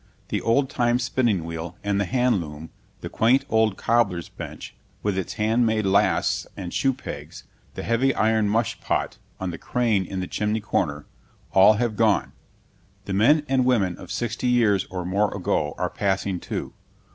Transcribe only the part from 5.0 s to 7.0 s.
with its handmade lasts and shoe